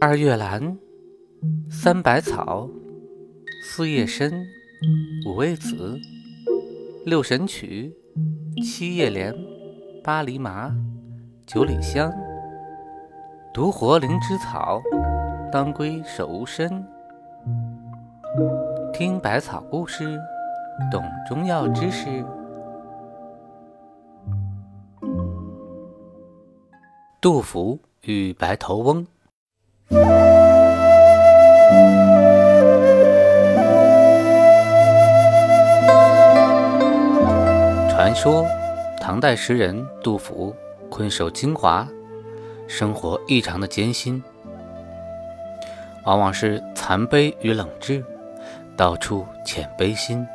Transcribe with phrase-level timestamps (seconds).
[0.00, 0.78] 二月兰，
[1.68, 2.70] 三百草，
[3.64, 4.30] 四叶参，
[5.26, 5.98] 五味子，
[7.04, 7.92] 六神曲，
[8.62, 9.34] 七叶莲，
[10.04, 10.72] 八厘麻，
[11.48, 12.12] 九里香，
[13.52, 14.80] 独活灵芝草，
[15.50, 16.70] 当归手无参。
[18.92, 20.16] 听百草故事，
[20.92, 22.24] 懂中药知识。
[27.20, 29.04] 杜甫与白头翁。
[29.90, 30.04] 传
[38.14, 38.44] 说，
[39.00, 40.54] 唐代诗人杜甫
[40.90, 41.88] 困守金华，
[42.66, 44.22] 生活异常的艰辛，
[46.04, 48.04] 往往是残悲与冷炙，
[48.76, 50.26] 到处遣悲心。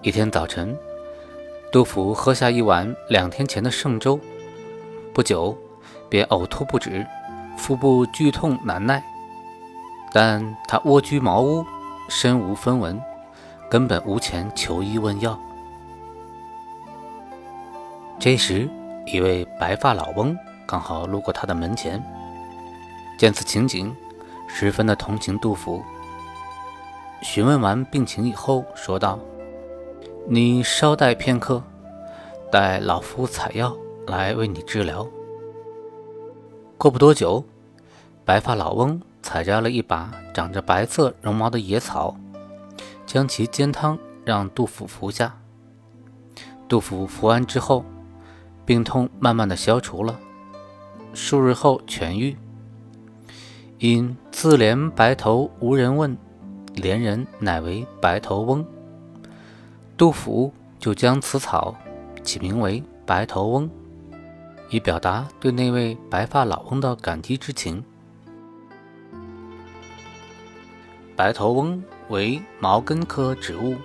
[0.00, 0.74] 一天早晨，
[1.70, 4.18] 杜甫喝下一碗两天前的剩粥，
[5.12, 5.54] 不久
[6.08, 7.06] 便呕吐不止，
[7.56, 9.02] 腹部剧痛难耐。
[10.12, 11.64] 但他蜗居茅屋，
[12.08, 13.00] 身无分文，
[13.68, 15.38] 根本无钱求医问药。
[18.18, 18.68] 这时，
[19.06, 20.34] 一位白发老翁
[20.66, 22.02] 刚好路过他的门前，
[23.18, 23.94] 见此情景，
[24.48, 25.82] 十分的同情杜甫。
[27.20, 29.18] 询问完病情以后，说道
[30.28, 31.62] ：“你稍待片刻，
[32.50, 33.76] 待老夫采药
[34.06, 35.06] 来为你治疗。”
[36.78, 37.42] 过不多久，
[38.22, 42.14] 白发老翁采摘了一把长着白色绒毛的野草，
[43.06, 45.34] 将其煎汤让杜甫服下。
[46.68, 47.82] 杜甫服完之后，
[48.66, 50.18] 病痛慢慢的消除了，
[51.14, 52.36] 数日后痊愈。
[53.78, 56.14] 因自怜白头无人问，
[56.74, 58.64] 怜人乃为白头翁。
[59.96, 61.74] 杜甫就将此草
[62.22, 63.70] 起名为白头翁，
[64.70, 67.82] 以表达对那位白发老翁的感激之情。
[71.14, 73.76] 白头翁为毛茛科植物，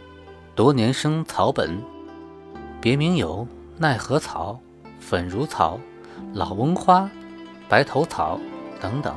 [0.56, 1.82] 多年生草本，
[2.82, 3.48] 别名有
[3.78, 4.60] 奈何草。
[5.00, 5.78] 粉如草、
[6.34, 7.10] 老翁花、
[7.68, 8.40] 白头草
[8.80, 9.14] 等等，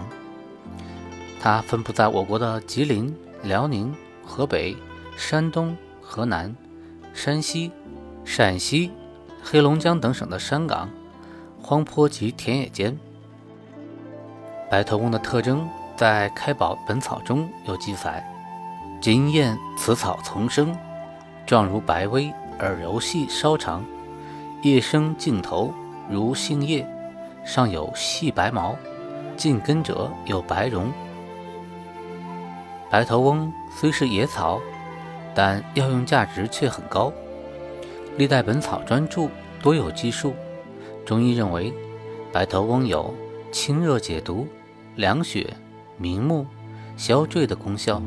[1.38, 3.94] 它分布在我国的吉林、辽宁、
[4.24, 4.74] 河北、
[5.14, 6.52] 山东、河南、
[7.12, 7.70] 山西、
[8.24, 8.90] 陕西、
[9.40, 10.88] 黑龙江等省的山岗、
[11.66, 12.94] 荒坡及田野间。
[14.70, 15.66] 白头翁的特征
[15.96, 18.22] 在《开宝本草》中有记载：
[19.00, 20.76] 金燕此草丛生，
[21.46, 23.82] 状如白薇，而柔细稍长。
[24.62, 25.72] 叶生茎头
[26.10, 26.86] 如杏叶，
[27.46, 28.76] 上有细白毛，
[29.34, 30.92] 茎根者有白绒。
[32.90, 34.60] 白头翁虽是野草，
[35.34, 37.10] 但药用价值却很高。
[38.18, 39.30] 历代本草专著
[39.62, 40.34] 多有记述。
[41.04, 41.72] 中医认为，
[42.32, 43.14] 白头翁有
[43.52, 44.46] 清热解毒、
[44.96, 45.54] 凉血、
[45.98, 46.46] 明目、
[46.96, 48.02] 消坠的功效。